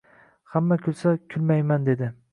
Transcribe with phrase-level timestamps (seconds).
[0.55, 2.11] Hamma kulsa kulmayman dedi